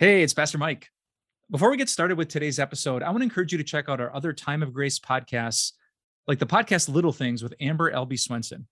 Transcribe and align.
Hey, 0.00 0.22
it's 0.22 0.32
Pastor 0.32 0.58
Mike. 0.58 0.92
Before 1.50 1.72
we 1.72 1.76
get 1.76 1.88
started 1.88 2.16
with 2.16 2.28
today's 2.28 2.60
episode, 2.60 3.02
I 3.02 3.06
want 3.10 3.18
to 3.18 3.24
encourage 3.24 3.50
you 3.50 3.58
to 3.58 3.64
check 3.64 3.88
out 3.88 4.00
our 4.00 4.14
other 4.14 4.32
Time 4.32 4.62
of 4.62 4.72
Grace 4.72 4.96
podcasts, 5.00 5.72
like 6.28 6.38
the 6.38 6.46
podcast 6.46 6.88
Little 6.88 7.10
Things 7.10 7.42
with 7.42 7.52
Amber 7.58 7.90
Albee 7.90 8.16
Swenson. 8.16 8.68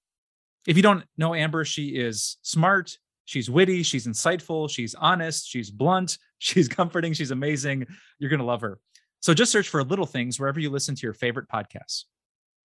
If 0.69 0.77
you 0.77 0.85
don't 0.85 1.03
know 1.17 1.35
Amber, 1.35 1.65
she 1.65 1.97
is 1.97 2.37
smart, 2.43 2.97
she's 3.25 3.51
witty, 3.51 3.83
she's 3.83 4.07
insightful, 4.07 4.71
she's 4.71 4.95
honest, 4.95 5.49
she's 5.49 5.69
blunt, 5.69 6.17
she's 6.39 6.69
comforting, 6.69 7.13
she's 7.13 7.33
amazing. 7.33 7.89
You're 8.21 8.31
going 8.31 8.39
to 8.39 8.47
love 8.47 8.61
her. 8.61 8.79
So 9.19 9.35
just 9.35 9.51
search 9.51 9.69
for 9.69 9.83
Little 9.83 10.07
Things 10.07 10.39
wherever 10.39 10.61
you 10.61 10.71
listen 10.71 10.95
to 10.95 11.03
your 11.03 11.13
favorite 11.13 11.49
podcasts. 11.49 12.05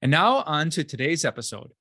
And 0.04 0.12
now 0.12 0.43
on 0.43 0.70
to 0.70 0.84
today's 0.84 1.25
episode. 1.25 1.71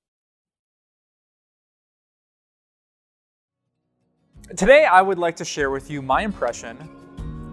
Today, 4.56 4.84
I 4.84 5.00
would 5.00 5.18
like 5.18 5.36
to 5.36 5.44
share 5.44 5.70
with 5.70 5.88
you 5.92 6.02
my 6.02 6.22
impression 6.22 6.76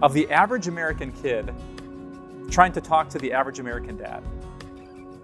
of 0.02 0.12
the 0.12 0.28
average 0.30 0.66
American 0.66 1.12
kid 1.12 1.54
trying 2.50 2.72
to 2.72 2.80
talk 2.80 3.08
to 3.10 3.18
the 3.18 3.32
average 3.32 3.60
American 3.60 3.96
dad. 3.96 4.24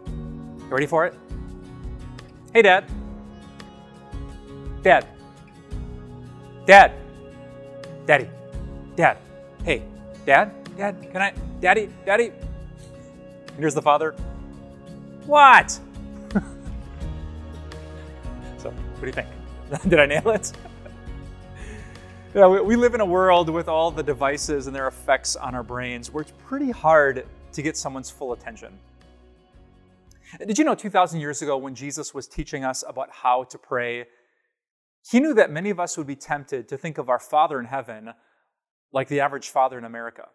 You 0.06 0.69
ready 0.69 0.87
for 0.87 1.05
it? 1.05 1.19
Hey, 2.52 2.62
Dad. 2.62 2.84
Dad. 4.83 5.09
Dad. 6.64 6.92
Daddy. 8.06 8.30
Dad. 8.95 9.19
Hey, 9.64 9.83
Dad. 10.25 10.52
Dad. 10.77 11.11
Can 11.11 11.22
I? 11.22 11.34
Daddy. 11.61 11.88
Daddy. 12.06 12.30
And 13.48 13.59
here's 13.59 13.75
the 13.75 13.83
father. 13.83 14.12
What? 15.27 15.72
so, 18.59 18.70
what 18.70 19.00
do 19.00 19.06
you 19.06 19.12
think? 19.12 19.28
Did 19.88 19.98
I 19.98 20.06
nail 20.06 20.30
it? 20.30 20.52
Yeah, 22.34 22.48
we, 22.48 22.61
we 22.61 22.74
live 22.74 22.95
in 22.95 23.01
a 23.01 23.06
world 23.06 23.48
with 23.48 23.69
all 23.69 23.93
the 23.93 24.02
devices 24.02 24.66
and 24.66 24.75
their 24.75 24.88
effects 24.88 25.37
on 25.37 25.55
our 25.55 25.62
brains 25.62 26.11
where 26.11 26.23
it's 26.23 26.33
pretty 26.45 26.73
hard 26.73 27.29
to 27.52 27.62
get 27.62 27.77
someone's 27.77 28.11
full 28.11 28.33
attention. 28.33 28.77
Did 30.45 30.58
you 30.58 30.64
know 30.64 30.75
2,000 30.75 31.20
years 31.20 31.42
ago 31.42 31.56
when 31.56 31.77
Jesus 31.77 32.12
was 32.12 32.27
teaching 32.27 32.64
us 32.64 32.83
about 32.89 33.08
how 33.12 33.45
to 33.45 33.56
pray, 33.56 34.06
he 35.08 35.20
knew 35.20 35.33
that 35.34 35.53
many 35.53 35.70
of 35.70 35.78
us 35.78 35.97
would 35.97 36.08
be 36.08 36.17
tempted 36.17 36.69
to 36.70 36.77
think 36.77 36.98
of 36.98 37.08
our 37.08 37.20
Father 37.20 37.61
in 37.61 37.67
heaven 37.67 38.12
like 38.92 39.06
the 39.06 39.20
average 39.20 39.51
father 39.51 39.78
in 39.78 39.84
America. 39.84 40.27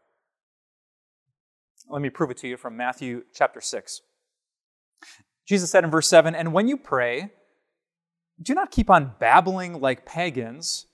Let 1.89 2.01
me 2.01 2.09
prove 2.09 2.31
it 2.31 2.37
to 2.37 2.47
you 2.47 2.55
from 2.55 2.77
Matthew 2.77 3.23
chapter 3.33 3.59
6. 3.59 4.01
Jesus 5.45 5.69
said 5.69 5.83
in 5.83 5.91
verse 5.91 6.07
7 6.07 6.33
And 6.33 6.53
when 6.53 6.69
you 6.69 6.77
pray, 6.77 7.31
do 8.41 8.53
not 8.53 8.71
keep 8.71 8.89
on 8.89 9.15
babbling 9.19 9.81
like 9.81 10.05
pagans 10.05 10.85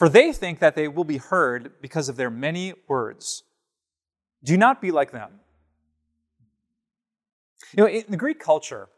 for 0.00 0.08
they 0.08 0.32
think 0.32 0.60
that 0.60 0.76
they 0.76 0.88
will 0.88 1.04
be 1.04 1.18
heard 1.18 1.72
because 1.82 2.08
of 2.08 2.16
their 2.16 2.30
many 2.30 2.72
words. 2.88 3.42
Do 4.42 4.56
not 4.56 4.80
be 4.80 4.90
like 4.90 5.10
them. 5.12 5.28
You 7.76 7.84
know, 7.84 7.86
in 7.90 8.04
the 8.08 8.16
Greek 8.16 8.40
culture, 8.40 8.88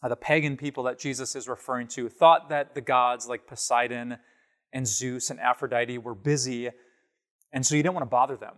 uh, 0.00 0.06
the 0.06 0.14
pagan 0.14 0.56
people 0.56 0.84
that 0.84 1.00
Jesus 1.00 1.34
is 1.34 1.48
referring 1.48 1.88
to 1.88 2.08
thought 2.08 2.50
that 2.50 2.76
the 2.76 2.80
gods 2.80 3.26
like 3.26 3.48
Poseidon 3.48 4.16
and 4.72 4.86
Zeus 4.86 5.28
and 5.28 5.40
Aphrodite 5.40 5.98
were 5.98 6.14
busy, 6.14 6.70
and 7.52 7.66
so 7.66 7.74
you 7.74 7.82
didn't 7.82 7.96
want 7.96 8.06
to 8.06 8.10
bother 8.10 8.36
them. 8.36 8.54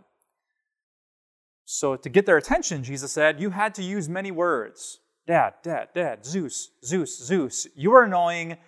So, 1.65 1.97
to 1.97 2.11
get 2.11 2.27
their 2.27 2.37
attention, 2.37 2.85
Jesus 2.85 3.11
said, 3.11 3.41
you 3.41 3.49
had 3.49 3.75
to 3.77 3.83
use 3.83 4.07
many 4.07 4.31
words 4.31 5.01
Dad, 5.27 5.55
Dad, 5.63 5.89
Dad, 5.95 6.27
Zeus, 6.27 6.73
Zeus, 6.85 7.19
Zeus. 7.25 7.67
You 7.75 7.93
were 7.93 8.03
annoying, 8.03 8.59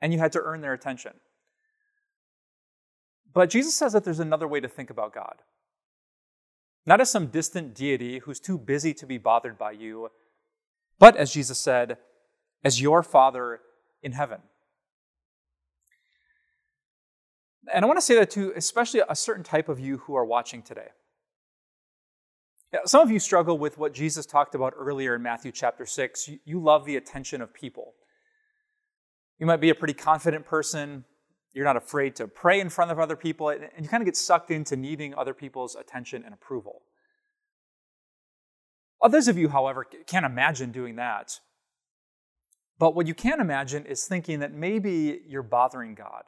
and 0.00 0.12
you 0.12 0.18
had 0.18 0.32
to 0.32 0.40
earn 0.42 0.60
their 0.60 0.72
attention. 0.72 1.12
But 3.34 3.50
Jesus 3.50 3.74
says 3.74 3.92
that 3.92 4.04
there's 4.04 4.20
another 4.20 4.48
way 4.48 4.60
to 4.60 4.68
think 4.68 4.90
about 4.90 5.14
God. 5.14 5.36
Not 6.84 7.00
as 7.00 7.10
some 7.10 7.28
distant 7.28 7.74
deity 7.74 8.18
who's 8.20 8.40
too 8.40 8.58
busy 8.58 8.92
to 8.94 9.06
be 9.06 9.18
bothered 9.18 9.56
by 9.56 9.72
you, 9.72 10.10
but 10.98 11.16
as 11.16 11.32
Jesus 11.32 11.58
said, 11.58 11.98
as 12.64 12.80
your 12.80 13.02
Father 13.02 13.60
in 14.02 14.12
heaven. 14.12 14.40
And 17.72 17.84
I 17.84 17.88
want 17.88 17.98
to 17.98 18.04
say 18.04 18.16
that 18.16 18.30
to 18.32 18.52
especially 18.56 19.02
a 19.08 19.14
certain 19.14 19.44
type 19.44 19.68
of 19.68 19.78
you 19.78 19.98
who 19.98 20.14
are 20.16 20.24
watching 20.24 20.62
today. 20.62 20.88
Some 22.84 23.02
of 23.02 23.10
you 23.10 23.18
struggle 23.18 23.58
with 23.58 23.78
what 23.78 23.92
Jesus 23.92 24.26
talked 24.26 24.54
about 24.54 24.72
earlier 24.76 25.14
in 25.14 25.22
Matthew 25.22 25.52
chapter 25.52 25.86
6. 25.86 26.30
You 26.44 26.58
love 26.60 26.86
the 26.86 26.96
attention 26.96 27.42
of 27.42 27.52
people. 27.52 27.94
You 29.38 29.46
might 29.46 29.60
be 29.60 29.70
a 29.70 29.74
pretty 29.74 29.94
confident 29.94 30.46
person, 30.46 31.04
you're 31.54 31.64
not 31.64 31.76
afraid 31.76 32.16
to 32.16 32.26
pray 32.26 32.60
in 32.60 32.68
front 32.68 32.90
of 32.90 32.98
other 32.98 33.16
people, 33.16 33.50
and 33.50 33.62
you 33.78 33.88
kind 33.88 34.02
of 34.02 34.06
get 34.06 34.16
sucked 34.16 34.50
into 34.50 34.76
needing 34.76 35.14
other 35.14 35.34
people's 35.34 35.76
attention 35.76 36.24
and 36.24 36.32
approval. 36.32 36.82
Others 39.02 39.28
of 39.28 39.36
you, 39.36 39.48
however, 39.48 39.84
can't 40.06 40.24
imagine 40.24 40.70
doing 40.72 40.96
that. 40.96 41.40
But 42.78 42.94
what 42.94 43.06
you 43.06 43.14
can 43.14 43.40
imagine 43.40 43.84
is 43.84 44.04
thinking 44.04 44.40
that 44.40 44.52
maybe 44.52 45.22
you're 45.26 45.42
bothering 45.42 45.94
God. 45.94 46.24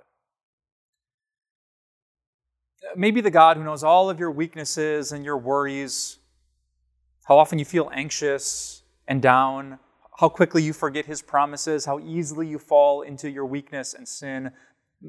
Uh, 2.84 2.94
maybe 2.96 3.20
the 3.20 3.30
God 3.30 3.56
who 3.56 3.64
knows 3.64 3.82
all 3.82 4.10
of 4.10 4.20
your 4.20 4.30
weaknesses 4.30 5.12
and 5.12 5.24
your 5.24 5.38
worries, 5.38 6.18
how 7.24 7.38
often 7.38 7.58
you 7.58 7.64
feel 7.64 7.90
anxious 7.94 8.82
and 9.08 9.22
down, 9.22 9.78
how 10.18 10.28
quickly 10.28 10.62
you 10.62 10.72
forget 10.72 11.06
his 11.06 11.22
promises, 11.22 11.86
how 11.86 11.98
easily 12.00 12.46
you 12.46 12.58
fall 12.58 13.02
into 13.02 13.30
your 13.30 13.46
weakness 13.46 13.94
and 13.94 14.06
sin, 14.06 14.50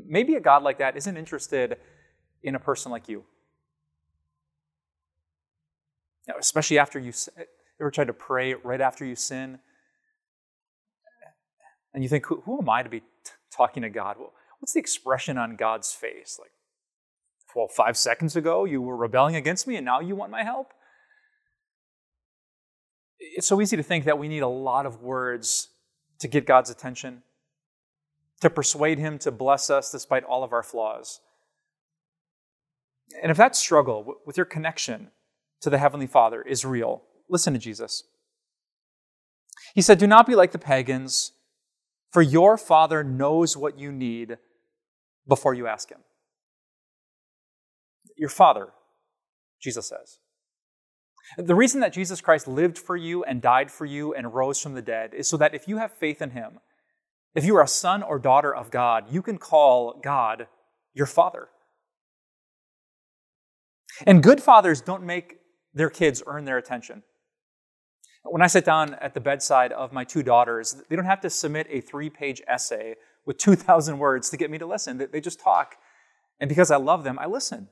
maybe 0.05 0.35
a 0.35 0.41
God 0.41 0.63
like 0.63 0.79
that 0.79 0.97
isn't 0.97 1.17
interested 1.17 1.77
in 2.43 2.55
a 2.55 2.59
person 2.59 2.91
like 2.91 3.07
you. 3.07 3.23
Now, 6.27 6.35
especially 6.39 6.79
after 6.79 6.99
you 6.99 7.13
ever 7.79 7.91
tried 7.91 8.07
to 8.07 8.13
pray 8.13 8.53
right 8.55 8.81
after 8.81 9.05
you 9.05 9.15
sin, 9.15 9.59
and 11.93 12.03
you 12.03 12.09
think, 12.09 12.25
who, 12.25 12.41
who 12.41 12.59
am 12.61 12.69
I 12.69 12.83
to 12.83 12.89
be 12.89 12.99
t- 12.99 13.05
talking 13.55 13.83
to 13.83 13.89
God? 13.89 14.17
Well, 14.19 14.33
what's 14.59 14.73
the 14.73 14.79
expression 14.79 15.37
on 15.37 15.55
God's 15.55 15.93
face? 15.93 16.37
Like, 16.39 16.51
well, 17.55 17.67
five 17.69 17.95
seconds 17.95 18.35
ago 18.35 18.65
you 18.65 18.81
were 18.81 18.97
rebelling 18.97 19.35
against 19.35 19.65
me, 19.65 19.77
and 19.77 19.85
now 19.85 20.01
you 20.01 20.15
want 20.15 20.29
my 20.29 20.43
help? 20.43 20.73
It's 23.17 23.47
so 23.47 23.61
easy 23.61 23.77
to 23.77 23.83
think 23.83 24.03
that 24.05 24.19
we 24.19 24.27
need 24.27 24.41
a 24.41 24.47
lot 24.47 24.85
of 24.85 25.01
words 25.01 25.69
to 26.19 26.27
get 26.27 26.45
God's 26.45 26.69
attention 26.69 27.23
to 28.41 28.49
persuade 28.49 28.99
Him 28.99 29.17
to 29.19 29.31
bless 29.31 29.69
us 29.69 29.91
despite 29.91 30.23
all 30.23 30.43
of 30.43 30.53
our 30.53 30.63
flaws. 30.63 31.21
And 33.21 33.31
if 33.31 33.37
that 33.37 33.55
struggle 33.55 34.15
with 34.25 34.37
your 34.37 34.45
connection 34.45 35.11
to 35.61 35.69
the 35.69 35.77
Heavenly 35.77 36.07
Father 36.07 36.41
is 36.41 36.65
real, 36.65 37.03
listen 37.29 37.53
to 37.53 37.59
Jesus. 37.59 38.03
He 39.73 39.81
said, 39.81 39.97
Do 39.97 40.07
not 40.07 40.27
be 40.27 40.35
like 40.35 40.51
the 40.51 40.59
pagans, 40.59 41.31
for 42.11 42.21
your 42.21 42.57
Father 42.57 43.03
knows 43.03 43.55
what 43.55 43.79
you 43.79 43.91
need 43.91 44.37
before 45.27 45.53
you 45.53 45.67
ask 45.67 45.89
Him. 45.91 45.99
Your 48.17 48.29
Father, 48.29 48.69
Jesus 49.61 49.89
says. 49.89 50.19
The 51.37 51.55
reason 51.55 51.81
that 51.81 51.93
Jesus 51.93 52.21
Christ 52.21 52.47
lived 52.47 52.77
for 52.77 52.95
you 52.95 53.23
and 53.23 53.41
died 53.41 53.71
for 53.71 53.85
you 53.85 54.13
and 54.13 54.33
rose 54.33 54.61
from 54.61 54.73
the 54.73 54.81
dead 54.81 55.13
is 55.13 55.27
so 55.27 55.37
that 55.37 55.55
if 55.55 55.67
you 55.67 55.77
have 55.77 55.91
faith 55.91 56.21
in 56.21 56.31
Him, 56.31 56.59
if 57.35 57.43
you 57.43 57.55
are 57.57 57.63
a 57.63 57.67
son 57.67 58.01
or 58.01 58.17
daughter 58.17 58.55
of 58.55 58.71
God, 58.71 59.05
you 59.11 59.21
can 59.21 59.37
call 59.37 59.99
God 60.01 60.47
your 60.93 61.05
father. 61.05 61.49
And 64.07 64.23
good 64.23 64.41
fathers 64.41 64.81
don't 64.81 65.03
make 65.03 65.37
their 65.73 65.89
kids 65.89 66.23
earn 66.25 66.45
their 66.45 66.57
attention. 66.57 67.03
When 68.23 68.41
I 68.41 68.47
sit 68.47 68.65
down 68.65 68.95
at 68.95 69.13
the 69.13 69.19
bedside 69.19 69.71
of 69.71 69.93
my 69.93 70.03
two 70.03 70.23
daughters, 70.23 70.81
they 70.89 70.95
don't 70.95 71.05
have 71.05 71.21
to 71.21 71.29
submit 71.29 71.67
a 71.69 71.81
three 71.81 72.09
page 72.09 72.41
essay 72.47 72.95
with 73.25 73.37
2,000 73.37 73.99
words 73.99 74.29
to 74.29 74.37
get 74.37 74.49
me 74.49 74.57
to 74.57 74.65
listen. 74.65 74.97
They 75.11 75.21
just 75.21 75.39
talk. 75.39 75.75
And 76.39 76.49
because 76.49 76.71
I 76.71 76.77
love 76.77 77.03
them, 77.03 77.19
I 77.19 77.27
listen. 77.27 77.69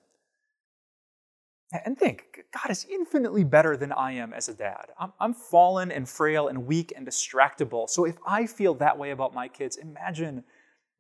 And 1.86 1.98
think, 1.98 2.44
God 2.54 2.70
is 2.70 2.86
infinitely 2.90 3.44
better 3.44 3.76
than 3.76 3.92
I 3.92 4.12
am 4.12 4.32
as 4.32 4.48
a 4.48 4.54
dad. 4.54 4.92
I'm, 5.00 5.12
I'm, 5.20 5.34
fallen 5.34 5.92
and 5.92 6.08
frail 6.08 6.48
and 6.48 6.68
weak 6.68 6.94
and 6.96 7.06
distractible. 7.06 7.90
So 7.90 8.06
if 8.06 8.18
I 8.28 8.46
feel 8.46 8.76
that 8.76 8.96
way 8.96 9.10
about 9.10 9.34
my 9.34 9.48
kids, 9.48 9.78
imagine, 9.78 10.44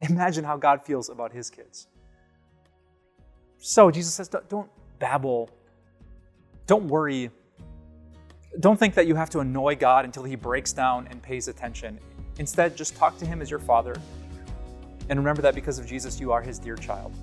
imagine 0.02 0.44
how 0.44 0.58
God 0.58 0.84
feels 0.84 1.10
about 1.10 1.32
his 1.32 1.52
kids. 1.52 1.88
So 3.60 3.92
Jesus 3.92 4.16
says, 4.16 4.30
don't 4.50 4.70
babble. 4.98 5.52
Don't 6.66 6.86
worry. 6.86 7.30
Don't 8.60 8.80
think 8.80 8.96
that 8.96 9.06
you 9.06 9.16
have 9.16 9.30
to 9.32 9.40
annoy 9.40 9.76
God 9.76 10.06
until 10.06 10.24
he 10.24 10.36
breaks 10.36 10.74
down 10.74 11.08
and 11.12 11.22
pays 11.22 11.48
attention. 11.48 12.00
Instead, 12.40 12.76
just 12.76 12.96
talk 12.96 13.18
to 13.20 13.26
him 13.26 13.42
as 13.42 13.50
your 13.50 13.60
father. 13.60 13.96
And 15.10 15.20
remember 15.20 15.42
that 15.44 15.54
because 15.54 15.78
of 15.78 15.86
Jesus, 15.86 16.20
you 16.20 16.32
are 16.32 16.42
his 16.42 16.58
dear 16.58 16.76
child. 16.76 17.14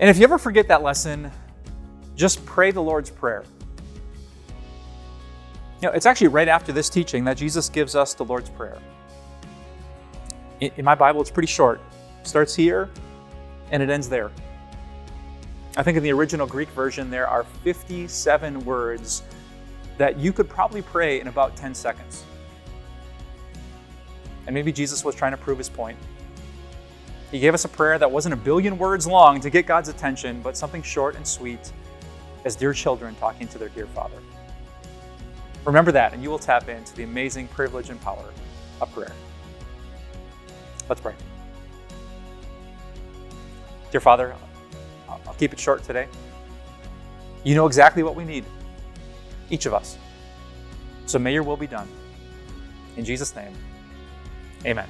And 0.00 0.08
if 0.08 0.18
you 0.18 0.24
ever 0.24 0.38
forget 0.38 0.68
that 0.68 0.82
lesson, 0.82 1.30
just 2.14 2.44
pray 2.46 2.70
the 2.70 2.82
Lord's 2.82 3.10
Prayer. 3.10 3.44
You 5.80 5.88
know, 5.88 5.94
it's 5.94 6.06
actually 6.06 6.28
right 6.28 6.48
after 6.48 6.72
this 6.72 6.88
teaching 6.88 7.24
that 7.24 7.36
Jesus 7.36 7.68
gives 7.68 7.94
us 7.94 8.14
the 8.14 8.24
Lord's 8.24 8.50
Prayer. 8.50 8.78
In, 10.60 10.84
my 10.84 10.94
Bible, 10.94 11.20
it's 11.20 11.30
pretty 11.30 11.48
short. 11.48 11.80
It 12.20 12.26
starts 12.26 12.54
here 12.54 12.90
And 13.70 13.82
it 13.82 13.90
ends 13.90 14.08
there. 14.08 14.30
I 15.76 15.82
think 15.82 15.96
in 15.96 16.02
the 16.02 16.12
original 16.12 16.46
Greek 16.46 16.68
version, 16.70 17.10
there 17.10 17.28
are 17.28 17.44
57 17.44 18.64
words 18.64 19.22
that 19.96 20.18
you 20.18 20.32
could 20.32 20.48
probably 20.48 20.82
pray 20.82 21.20
in 21.20 21.28
about 21.28 21.54
10 21.56 21.74
seconds. 21.74 22.24
And 24.46 24.54
maybe 24.54 24.72
Jesus 24.72 25.04
was 25.04 25.14
trying 25.14 25.32
to 25.32 25.36
prove 25.36 25.58
his 25.58 25.68
point. 25.68 25.98
He 27.30 27.38
gave 27.38 27.52
us 27.52 27.64
a 27.64 27.68
prayer 27.68 27.98
that 27.98 28.10
wasn't 28.10 28.32
a 28.32 28.36
billion 28.36 28.78
words 28.78 29.06
long 29.06 29.40
to 29.40 29.50
get 29.50 29.66
God's 29.66 29.88
attention, 29.88 30.40
but 30.40 30.56
something 30.56 30.82
short 30.82 31.14
and 31.16 31.26
sweet 31.26 31.72
as 32.44 32.56
dear 32.56 32.72
children 32.72 33.14
talking 33.16 33.46
to 33.48 33.58
their 33.58 33.68
dear 33.68 33.86
Father. 33.86 34.16
Remember 35.66 35.92
that, 35.92 36.14
and 36.14 36.22
you 36.22 36.30
will 36.30 36.38
tap 36.38 36.68
into 36.68 36.94
the 36.96 37.02
amazing 37.02 37.48
privilege 37.48 37.90
and 37.90 38.00
power 38.00 38.24
of 38.80 38.92
prayer. 38.94 39.12
Let's 40.88 41.00
pray. 41.00 41.14
Dear 43.90 44.00
Father, 44.00 44.34
I'll 45.08 45.34
keep 45.34 45.52
it 45.52 45.60
short 45.60 45.82
today. 45.82 46.08
You 47.44 47.54
know 47.54 47.66
exactly 47.66 48.02
what 48.02 48.16
we 48.16 48.24
need, 48.24 48.44
each 49.50 49.66
of 49.66 49.74
us. 49.74 49.98
So 51.04 51.18
may 51.18 51.34
your 51.34 51.42
will 51.42 51.56
be 51.56 51.66
done. 51.66 51.88
In 52.96 53.04
Jesus' 53.04 53.34
name, 53.36 53.52
amen. 54.64 54.88